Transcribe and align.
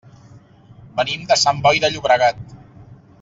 Venim 0.99 1.27
de 1.33 1.37
Sant 1.43 1.61
Boi 1.67 1.83
de 1.85 1.91
Llobregat. 1.93 2.41